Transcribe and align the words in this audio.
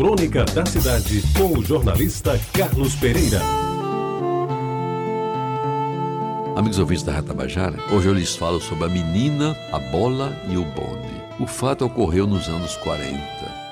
Crônica 0.00 0.46
da 0.46 0.64
Cidade, 0.64 1.22
com 1.36 1.58
o 1.58 1.62
jornalista 1.62 2.40
Carlos 2.54 2.94
Pereira. 2.94 3.38
Amigos 6.56 6.78
ouvintes 6.78 7.02
da 7.02 7.12
Ratabajara, 7.12 7.76
hoje 7.92 8.08
eu 8.08 8.14
lhes 8.14 8.34
falo 8.34 8.62
sobre 8.62 8.86
a 8.86 8.88
menina, 8.88 9.54
a 9.70 9.78
bola 9.78 10.34
e 10.48 10.56
o 10.56 10.64
bonde. 10.64 11.22
O 11.38 11.46
fato 11.46 11.84
ocorreu 11.84 12.26
nos 12.26 12.48
anos 12.48 12.78
40, 12.78 13.20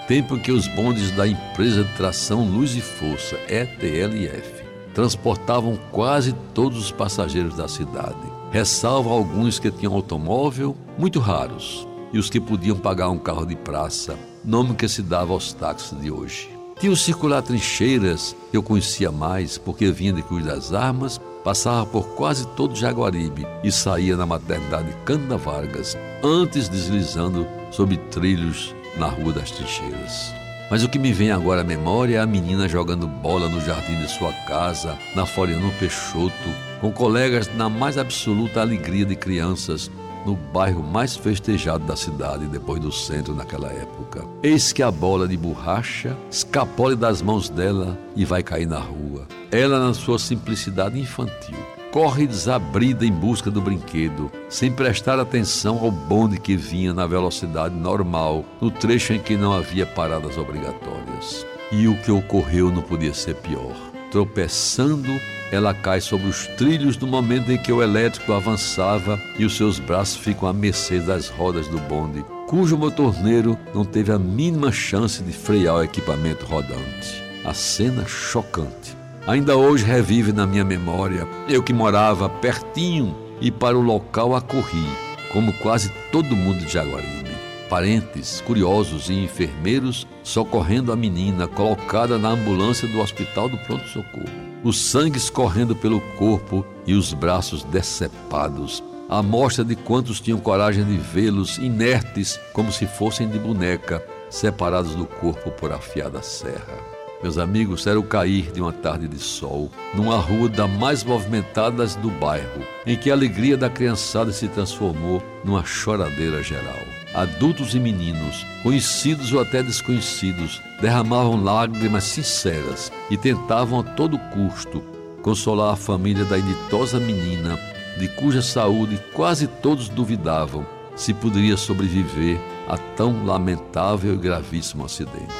tempo 0.06 0.36
em 0.36 0.38
que 0.38 0.52
os 0.52 0.68
bondes 0.68 1.10
da 1.12 1.26
empresa 1.26 1.82
de 1.82 1.94
tração 1.94 2.46
Luz 2.46 2.76
e 2.76 2.82
Força, 2.82 3.36
ETLF, 3.48 4.64
transportavam 4.92 5.78
quase 5.90 6.34
todos 6.52 6.78
os 6.78 6.92
passageiros 6.92 7.56
da 7.56 7.68
cidade, 7.68 8.30
ressalvo 8.52 9.08
alguns 9.08 9.58
que 9.58 9.70
tinham 9.70 9.94
automóvel, 9.94 10.76
muito 10.98 11.20
raros, 11.20 11.88
e 12.12 12.18
os 12.18 12.28
que 12.28 12.38
podiam 12.38 12.76
pagar 12.76 13.08
um 13.08 13.18
carro 13.18 13.46
de 13.46 13.56
praça, 13.56 14.18
nome 14.44 14.74
que 14.74 14.88
se 14.88 15.02
dava 15.02 15.32
aos 15.32 15.52
táxis 15.52 15.98
de 16.00 16.10
hoje. 16.10 16.48
Tinha 16.78 16.92
o 16.92 16.96
circular 16.96 17.42
Trincheiras, 17.42 18.36
que 18.50 18.56
eu 18.56 18.62
conhecia 18.62 19.10
mais 19.10 19.58
porque 19.58 19.90
vinha 19.90 20.12
de 20.12 20.22
Cruz 20.22 20.44
das 20.44 20.72
Armas, 20.72 21.20
passava 21.42 21.84
por 21.86 22.06
quase 22.14 22.46
todo 22.48 22.76
Jaguaribe 22.76 23.46
e 23.64 23.72
saía 23.72 24.16
na 24.16 24.26
maternidade 24.26 24.94
Canda 25.04 25.36
Vargas, 25.36 25.96
antes 26.22 26.68
deslizando 26.68 27.46
sob 27.70 27.96
trilhos 28.10 28.74
na 28.96 29.06
Rua 29.06 29.32
das 29.32 29.50
Trincheiras. 29.50 30.32
Mas 30.70 30.84
o 30.84 30.88
que 30.88 30.98
me 30.98 31.12
vem 31.12 31.30
agora 31.30 31.62
à 31.62 31.64
memória 31.64 32.18
é 32.18 32.20
a 32.20 32.26
menina 32.26 32.68
jogando 32.68 33.06
bola 33.06 33.48
no 33.48 33.60
jardim 33.60 33.98
de 34.00 34.08
sua 34.08 34.32
casa, 34.46 34.98
na 35.16 35.24
Floriano 35.24 35.72
Peixoto, 35.78 36.32
com 36.80 36.92
colegas 36.92 37.50
na 37.56 37.68
mais 37.70 37.96
absoluta 37.96 38.60
alegria 38.60 39.06
de 39.06 39.16
crianças, 39.16 39.90
no 40.24 40.34
bairro 40.34 40.82
mais 40.82 41.16
festejado 41.16 41.84
da 41.84 41.96
cidade 41.96 42.46
depois 42.46 42.80
do 42.80 42.92
centro 42.92 43.34
naquela 43.34 43.68
época. 43.68 44.24
Eis 44.42 44.72
que 44.72 44.82
a 44.82 44.90
bola 44.90 45.26
de 45.26 45.36
borracha 45.36 46.16
escapou 46.30 46.94
das 46.94 47.22
mãos 47.22 47.48
dela 47.48 47.98
e 48.14 48.24
vai 48.24 48.42
cair 48.42 48.66
na 48.66 48.78
rua. 48.78 49.26
Ela, 49.50 49.78
na 49.78 49.94
sua 49.94 50.18
simplicidade 50.18 51.00
infantil, 51.00 51.56
corre 51.90 52.26
desabrida 52.26 53.04
em 53.04 53.12
busca 53.12 53.50
do 53.50 53.60
brinquedo, 53.60 54.30
sem 54.48 54.70
prestar 54.70 55.18
atenção 55.18 55.78
ao 55.78 55.90
bonde 55.90 56.38
que 56.38 56.56
vinha 56.56 56.92
na 56.92 57.06
velocidade 57.06 57.74
normal, 57.74 58.44
no 58.60 58.70
trecho 58.70 59.12
em 59.12 59.18
que 59.18 59.36
não 59.36 59.52
havia 59.52 59.86
paradas 59.86 60.36
obrigatórias. 60.36 61.46
E 61.72 61.88
o 61.88 61.96
que 62.02 62.10
ocorreu 62.10 62.70
não 62.70 62.82
podia 62.82 63.12
ser 63.12 63.34
pior. 63.36 63.74
Tropeçando, 64.10 65.20
ela 65.52 65.74
cai 65.74 66.00
sobre 66.00 66.28
os 66.28 66.46
trilhos 66.46 66.96
no 66.96 67.06
momento 67.06 67.52
em 67.52 67.58
que 67.58 67.72
o 67.72 67.82
elétrico 67.82 68.32
avançava 68.32 69.20
e 69.38 69.44
os 69.44 69.56
seus 69.56 69.78
braços 69.78 70.16
ficam 70.16 70.48
à 70.48 70.52
mercê 70.52 70.98
das 70.98 71.28
rodas 71.28 71.68
do 71.68 71.78
bonde, 71.78 72.24
cujo 72.46 72.76
motorneiro 72.76 73.58
não 73.74 73.84
teve 73.84 74.10
a 74.10 74.18
mínima 74.18 74.72
chance 74.72 75.22
de 75.22 75.32
frear 75.32 75.76
o 75.76 75.82
equipamento 75.82 76.46
rodante. 76.46 77.22
A 77.44 77.52
cena 77.52 78.06
chocante. 78.06 78.96
Ainda 79.26 79.56
hoje 79.56 79.84
revive 79.84 80.32
na 80.32 80.46
minha 80.46 80.64
memória, 80.64 81.28
eu 81.48 81.62
que 81.62 81.72
morava 81.72 82.28
pertinho 82.28 83.14
e 83.40 83.50
para 83.50 83.76
o 83.76 83.82
local 83.82 84.34
acorri, 84.34 84.86
como 85.32 85.52
quase 85.54 85.92
todo 86.10 86.34
mundo 86.34 86.64
de 86.64 86.72
Jaguaribe. 86.72 87.28
Parentes, 87.68 88.42
curiosos 88.46 89.10
e 89.10 89.12
enfermeiros 89.12 90.06
socorrendo 90.28 90.92
a 90.92 90.96
menina 90.96 91.48
colocada 91.48 92.18
na 92.18 92.28
ambulância 92.28 92.86
do 92.86 93.00
hospital 93.00 93.48
do 93.48 93.58
pronto-socorro 93.58 94.48
o 94.62 94.72
sangue 94.72 95.18
escorrendo 95.18 95.74
pelo 95.74 96.00
corpo 96.00 96.66
e 96.86 96.94
os 96.94 97.12
braços 97.12 97.62
decepados. 97.64 98.82
A 99.08 99.22
mostra 99.22 99.64
de 99.64 99.74
quantos 99.74 100.20
tinham 100.20 100.38
coragem 100.38 100.84
de 100.84 100.96
vê-los 100.96 101.58
inertes, 101.58 102.38
como 102.52 102.72
se 102.72 102.86
fossem 102.86 103.28
de 103.28 103.38
boneca, 103.38 104.04
separados 104.28 104.94
do 104.94 105.06
corpo 105.06 105.50
por 105.50 105.72
afiada 105.72 106.22
serra. 106.22 106.74
Meus 107.22 107.38
amigos, 107.38 107.86
era 107.86 107.98
o 107.98 108.02
cair 108.02 108.52
de 108.52 108.60
uma 108.60 108.72
tarde 108.72 109.08
de 109.08 109.18
sol, 109.18 109.70
numa 109.94 110.16
rua 110.16 110.48
da 110.48 110.68
mais 110.68 111.02
movimentadas 111.02 111.96
do 111.96 112.10
bairro, 112.10 112.62
em 112.86 112.96
que 112.96 113.10
a 113.10 113.14
alegria 113.14 113.56
da 113.56 113.70
criançada 113.70 114.30
se 114.30 114.46
transformou 114.48 115.22
numa 115.44 115.64
choradeira 115.64 116.42
geral. 116.42 116.97
Adultos 117.14 117.74
e 117.74 117.80
meninos, 117.80 118.46
conhecidos 118.62 119.32
ou 119.32 119.40
até 119.40 119.62
desconhecidos, 119.62 120.60
derramavam 120.80 121.42
lágrimas 121.42 122.04
sinceras 122.04 122.92
e 123.10 123.16
tentavam 123.16 123.80
a 123.80 123.82
todo 123.82 124.18
custo 124.18 124.82
consolar 125.22 125.74
a 125.74 125.76
família 125.76 126.24
da 126.24 126.38
inditosa 126.38 126.98
menina, 127.00 127.58
de 127.98 128.08
cuja 128.08 128.40
saúde 128.40 128.98
quase 129.12 129.46
todos 129.46 129.88
duvidavam 129.88 130.64
se 130.94 131.14
poderia 131.14 131.56
sobreviver 131.56 132.40
a 132.68 132.76
tão 132.76 133.24
lamentável 133.24 134.14
e 134.14 134.18
gravíssimo 134.18 134.84
acidente. 134.84 135.34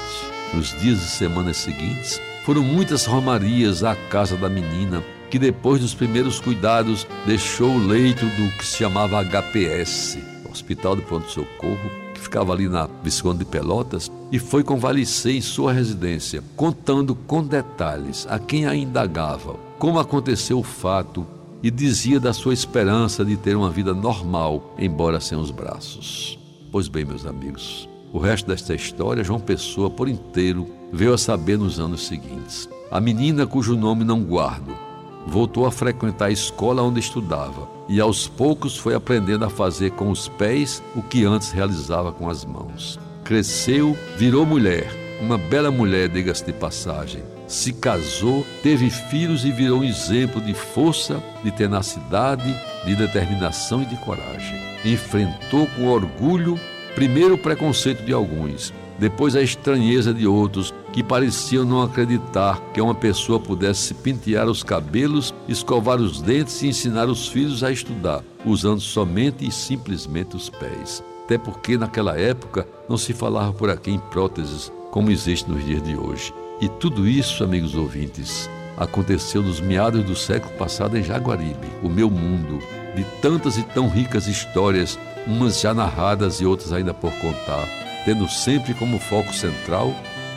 Nos 0.54 0.78
dias 0.80 0.98
e 0.98 1.08
semanas 1.08 1.58
seguintes, 1.58 2.20
foram 2.44 2.62
muitas 2.62 3.04
romarias 3.04 3.82
à 3.82 3.94
casa 3.94 4.36
da 4.36 4.48
menina, 4.48 5.02
que 5.30 5.38
depois 5.38 5.80
dos 5.80 5.94
primeiros 5.94 6.40
cuidados 6.40 7.06
deixou 7.26 7.70
o 7.70 7.86
leito 7.86 8.24
do 8.24 8.56
que 8.56 8.64
se 8.64 8.78
chamava 8.78 9.22
HPS, 9.22 10.18
Hospital 10.58 10.96
de 10.96 11.02
Pronto 11.02 11.30
Socorro, 11.30 11.90
que 12.14 12.20
ficava 12.20 12.52
ali 12.52 12.68
na 12.68 12.88
Visconde 13.02 13.40
de 13.40 13.44
Pelotas, 13.44 14.10
e 14.30 14.38
foi 14.38 14.62
convalescer 14.62 15.36
em 15.36 15.40
sua 15.40 15.72
residência, 15.72 16.42
contando 16.56 17.14
com 17.14 17.42
detalhes 17.42 18.26
a 18.28 18.38
quem 18.38 18.66
a 18.66 18.74
indagava 18.74 19.68
como 19.78 20.00
aconteceu 20.00 20.58
o 20.58 20.64
fato 20.64 21.24
e 21.62 21.70
dizia 21.70 22.18
da 22.18 22.32
sua 22.32 22.52
esperança 22.52 23.24
de 23.24 23.36
ter 23.36 23.56
uma 23.56 23.70
vida 23.70 23.94
normal, 23.94 24.74
embora 24.76 25.20
sem 25.20 25.38
os 25.38 25.52
braços. 25.52 26.38
Pois 26.72 26.88
bem, 26.88 27.04
meus 27.04 27.24
amigos, 27.24 27.88
o 28.12 28.18
resto 28.18 28.48
desta 28.48 28.74
história, 28.74 29.22
João 29.22 29.38
Pessoa 29.38 29.88
por 29.88 30.08
inteiro 30.08 30.66
veio 30.92 31.14
a 31.14 31.18
saber 31.18 31.56
nos 31.56 31.78
anos 31.78 32.06
seguintes. 32.06 32.68
A 32.90 33.00
menina 33.00 33.46
cujo 33.46 33.76
nome 33.76 34.04
não 34.04 34.22
guardo 34.22 34.87
voltou 35.28 35.66
a 35.66 35.70
frequentar 35.70 36.26
a 36.26 36.30
escola 36.30 36.82
onde 36.82 37.00
estudava 37.00 37.68
e 37.88 38.00
aos 38.00 38.28
poucos 38.28 38.76
foi 38.76 38.94
aprendendo 38.94 39.44
a 39.44 39.50
fazer 39.50 39.92
com 39.92 40.10
os 40.10 40.28
pés 40.28 40.82
o 40.94 41.02
que 41.02 41.24
antes 41.24 41.50
realizava 41.50 42.12
com 42.12 42.28
as 42.28 42.44
mãos. 42.44 42.98
Cresceu, 43.24 43.96
virou 44.16 44.44
mulher, 44.44 44.90
uma 45.20 45.38
bela 45.38 45.70
mulher, 45.70 46.08
diga-se 46.08 46.44
de 46.44 46.52
passagem. 46.52 47.22
Se 47.46 47.72
casou, 47.72 48.44
teve 48.62 48.90
filhos 48.90 49.44
e 49.44 49.50
virou 49.50 49.80
um 49.80 49.84
exemplo 49.84 50.40
de 50.40 50.52
força, 50.52 51.22
de 51.42 51.50
tenacidade, 51.50 52.54
de 52.84 52.94
determinação 52.94 53.82
e 53.82 53.86
de 53.86 53.96
coragem. 53.96 54.58
Enfrentou 54.84 55.66
com 55.68 55.88
orgulho 55.88 56.60
primeiro 56.94 57.34
o 57.34 57.38
preconceito 57.38 58.02
de 58.02 58.12
alguns, 58.12 58.72
depois 58.98 59.36
a 59.36 59.42
estranheza 59.42 60.12
de 60.12 60.26
outros 60.26 60.74
que 60.92 61.02
pareciam 61.02 61.64
não 61.64 61.82
acreditar 61.82 62.60
que 62.72 62.80
uma 62.80 62.94
pessoa 62.94 63.38
pudesse 63.38 63.94
pentear 63.94 64.48
os 64.48 64.64
cabelos, 64.64 65.32
escovar 65.46 66.00
os 66.00 66.20
dentes 66.20 66.60
e 66.62 66.68
ensinar 66.68 67.08
os 67.08 67.28
filhos 67.28 67.62
a 67.62 67.70
estudar, 67.70 68.24
usando 68.44 68.80
somente 68.80 69.46
e 69.46 69.52
simplesmente 69.52 70.36
os 70.36 70.50
pés. 70.50 71.02
Até 71.24 71.38
porque 71.38 71.78
naquela 71.78 72.18
época 72.18 72.66
não 72.88 72.96
se 72.96 73.12
falava 73.12 73.52
por 73.52 73.70
aqui 73.70 73.90
em 73.90 73.98
próteses 73.98 74.72
como 74.90 75.10
existe 75.10 75.48
nos 75.48 75.64
dias 75.64 75.82
de 75.82 75.94
hoje. 75.94 76.34
E 76.60 76.68
tudo 76.68 77.06
isso, 77.06 77.44
amigos 77.44 77.76
ouvintes, 77.76 78.50
aconteceu 78.76 79.42
nos 79.42 79.60
meados 79.60 80.02
do 80.04 80.16
século 80.16 80.52
passado 80.56 80.96
em 80.96 81.04
Jaguaribe, 81.04 81.68
o 81.82 81.88
meu 81.88 82.10
mundo, 82.10 82.58
de 82.96 83.04
tantas 83.20 83.58
e 83.58 83.62
tão 83.62 83.88
ricas 83.88 84.26
histórias, 84.26 84.98
umas 85.26 85.60
já 85.60 85.72
narradas 85.72 86.40
e 86.40 86.46
outras 86.46 86.72
ainda 86.72 86.94
por 86.94 87.12
contar 87.12 87.87
tendo 88.08 88.26
sempre 88.26 88.72
como 88.72 88.98
foco 88.98 89.34
central 89.34 89.94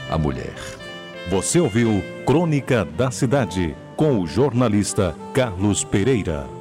a 0.10 0.18
mulher. 0.18 0.54
Você 1.30 1.58
ouviu 1.58 2.04
Crônica 2.26 2.84
da 2.84 3.10
Cidade 3.10 3.74
com 3.96 4.20
o 4.20 4.28
jornalista 4.28 5.16
Carlos 5.34 5.82
Pereira. 5.82 6.61